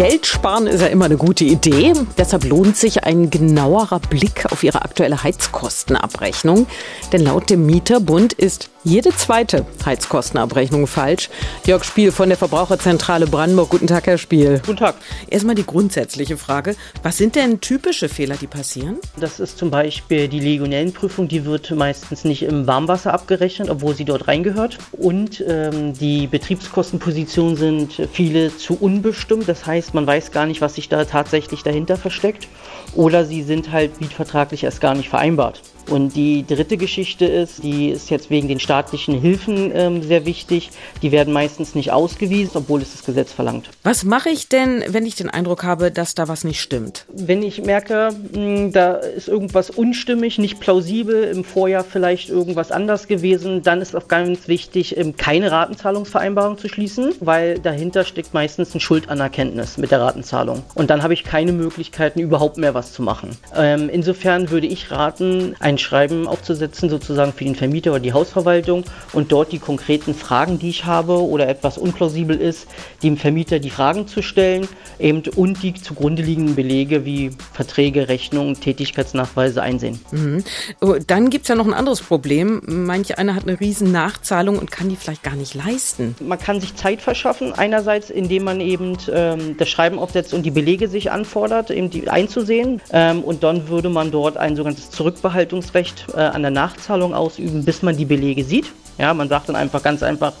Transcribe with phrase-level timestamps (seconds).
[0.00, 1.92] Geld sparen ist ja immer eine gute Idee.
[2.16, 6.66] Deshalb lohnt sich ein genauerer Blick auf Ihre aktuelle Heizkostenabrechnung.
[7.12, 11.28] Denn laut dem Mieterbund ist jede zweite Heizkostenabrechnung falsch.
[11.66, 13.68] Jörg Spiel von der Verbraucherzentrale Brandenburg.
[13.68, 14.62] Guten Tag, Herr Spiel.
[14.64, 14.94] Guten Tag.
[15.28, 16.76] Erstmal die grundsätzliche Frage.
[17.02, 18.96] Was sind denn typische Fehler, die passieren?
[19.18, 21.28] Das ist zum Beispiel die Legionellenprüfung.
[21.28, 24.78] Die wird meistens nicht im Warmwasser abgerechnet, obwohl sie dort reingehört.
[24.92, 29.46] Und ähm, die Betriebskostenpositionen sind viele zu unbestimmt.
[29.46, 32.48] Das heißt, man weiß gar nicht, was sich da tatsächlich dahinter versteckt.
[32.94, 35.62] Oder sie sind halt mietvertraglich erst gar nicht vereinbart.
[35.90, 40.70] Und die dritte Geschichte ist, die ist jetzt wegen den staatlichen Hilfen ähm, sehr wichtig.
[41.02, 43.68] Die werden meistens nicht ausgewiesen, obwohl es das Gesetz verlangt.
[43.82, 47.06] Was mache ich denn, wenn ich den Eindruck habe, dass da was nicht stimmt?
[47.12, 52.70] Wenn ich merke, mh, hm, da ist irgendwas unstimmig, nicht plausibel, im Vorjahr vielleicht irgendwas
[52.70, 58.32] anders gewesen, dann ist auch ganz wichtig, ähm, keine Ratenzahlungsvereinbarung zu schließen, weil dahinter steckt
[58.32, 60.62] meistens ein Schuldanerkenntnis mit der Ratenzahlung.
[60.74, 63.30] Und dann habe ich keine Möglichkeiten, überhaupt mehr was zu machen.
[63.56, 68.84] Ähm, insofern würde ich raten, ein Schreiben aufzusetzen, sozusagen für den Vermieter oder die Hausverwaltung
[69.12, 72.66] und dort die konkreten Fragen, die ich habe oder etwas unplausibel ist,
[73.02, 78.60] dem Vermieter die Fragen zu stellen eben, und die zugrunde liegenden Belege wie Verträge, Rechnungen,
[78.60, 80.00] Tätigkeitsnachweise einsehen.
[80.10, 80.44] Mhm.
[80.80, 82.62] Oh, dann gibt es ja noch ein anderes Problem.
[82.66, 86.14] Manch einer hat eine riesen Nachzahlung und kann die vielleicht gar nicht leisten.
[86.20, 90.50] Man kann sich Zeit verschaffen, einerseits indem man eben ähm, das Schreiben aufsetzt und die
[90.50, 95.69] Belege sich anfordert, eben die einzusehen ähm, und dann würde man dort ein sogenanntes Zurückbehaltungs
[95.70, 98.72] Verfügungsrecht äh, an der Nachzahlung ausüben, bis man die Belege sieht.
[98.98, 100.34] Ja, man sagt dann einfach ganz einfach,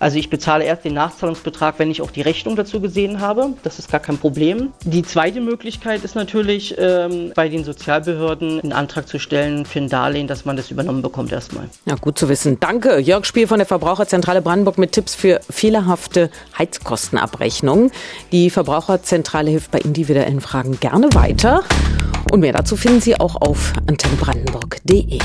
[0.00, 3.50] also ich bezahle erst den Nachzahlungsbetrag, wenn ich auch die Rechnung dazu gesehen habe.
[3.62, 4.72] Das ist gar kein Problem.
[4.82, 9.88] Die zweite Möglichkeit ist natürlich, ähm, bei den Sozialbehörden einen Antrag zu stellen für ein
[9.88, 11.68] Darlehen, dass man das übernommen bekommt erstmal.
[11.86, 12.58] Ja, gut zu wissen.
[12.58, 12.98] Danke.
[12.98, 16.28] Jörg Spiel von der Verbraucherzentrale Brandenburg mit Tipps für fehlerhafte
[16.58, 17.92] Heizkostenabrechnung.
[18.32, 21.62] Die Verbraucherzentrale hilft bei individuellen Fragen gerne weiter.
[22.32, 25.18] Und mehr dazu finden Sie auch auf antennebrandenburg.de.